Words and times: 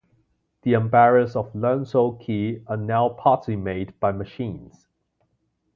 The 0.63 0.73
umbrellas 0.73 1.35
of 1.35 1.53
Leung 1.53 1.85
So 1.85 2.13
Kee 2.13 2.63
are 2.65 2.75
now 2.75 3.09
partly 3.09 3.55
made 3.55 3.93
by 3.99 4.11
machines. 4.11 4.87